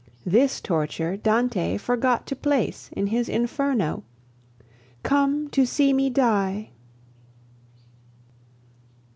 This 0.25 0.59
torture 0.59 1.15
Dante 1.15 1.77
forgot 1.77 2.25
to 2.25 2.35
place 2.35 2.89
in 2.93 3.05
his 3.05 3.29
Inferno. 3.29 4.03
Come 5.03 5.47
to 5.51 5.63
see 5.63 5.93
me 5.93 6.09
die! 6.09 6.71